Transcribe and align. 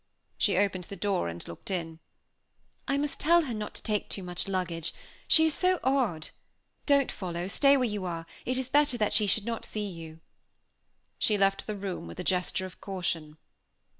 She 0.35 0.57
opened 0.57 0.85
the 0.85 0.95
door 0.95 1.27
and 1.29 1.47
looked 1.47 1.69
in. 1.69 1.99
"I 2.87 2.97
must 2.97 3.19
tell 3.19 3.43
her 3.43 3.53
not 3.53 3.75
to 3.75 3.83
take 3.83 4.09
too 4.09 4.23
much 4.23 4.47
luggage. 4.47 4.95
She 5.27 5.45
is 5.45 5.53
so 5.53 5.79
odd! 5.83 6.29
Don't 6.87 7.11
follow 7.11 7.47
stay 7.47 7.77
where 7.77 7.85
you 7.87 8.03
are 8.05 8.25
it 8.43 8.57
is 8.57 8.67
better 8.67 8.97
that 8.97 9.13
she 9.13 9.27
should 9.27 9.45
not 9.45 9.63
see 9.63 9.87
you." 9.87 10.19
She 11.19 11.37
left 11.37 11.67
the 11.67 11.77
room 11.77 12.07
with 12.07 12.19
a 12.19 12.23
gesture 12.23 12.65
of 12.65 12.81
caution. 12.81 13.37